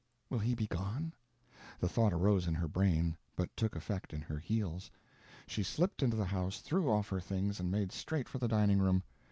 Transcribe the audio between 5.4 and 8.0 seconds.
She slipped into the house, threw off her things and made